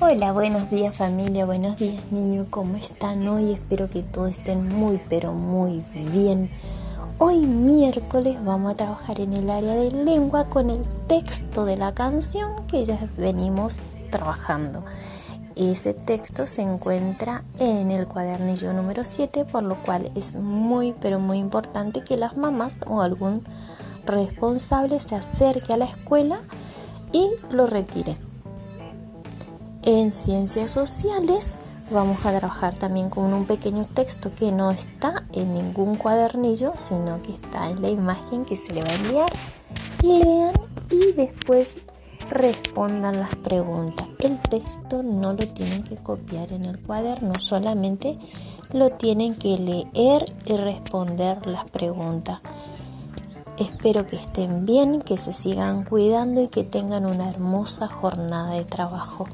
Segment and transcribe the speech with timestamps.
[0.00, 3.52] Hola, buenos días familia, buenos días niños, ¿cómo están hoy?
[3.52, 6.50] Espero que todos estén muy, pero muy bien.
[7.18, 11.94] Hoy miércoles vamos a trabajar en el área de lengua con el texto de la
[11.94, 13.78] canción que ya venimos
[14.10, 14.84] trabajando.
[15.54, 21.20] Ese texto se encuentra en el cuadernillo número 7, por lo cual es muy, pero
[21.20, 23.44] muy importante que las mamás o algún
[24.04, 26.40] responsable se acerque a la escuela
[27.12, 28.18] y lo retire.
[29.86, 31.50] En ciencias sociales
[31.90, 37.20] vamos a trabajar también con un pequeño texto que no está en ningún cuadernillo, sino
[37.20, 39.30] que está en la imagen que se le va a enviar.
[40.02, 40.54] Lean
[40.90, 41.76] y después
[42.30, 44.08] respondan las preguntas.
[44.20, 48.18] El texto no lo tienen que copiar en el cuaderno, solamente
[48.72, 52.40] lo tienen que leer y responder las preguntas.
[53.58, 58.64] Espero que estén bien, que se sigan cuidando y que tengan una hermosa jornada de
[58.64, 59.28] trabajo.